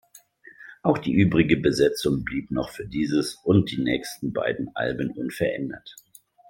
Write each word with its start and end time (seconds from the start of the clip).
Auch 0.81 0.97
die 0.97 1.13
übrige 1.13 1.57
Besetzung 1.57 2.23
blieb 2.25 2.49
noch 2.49 2.71
für 2.71 2.87
dieses 2.87 3.35
und 3.43 3.69
die 3.69 3.83
nächsten 3.83 4.33
beiden 4.33 4.71
Alben 4.75 5.11
unverändert. 5.11 5.93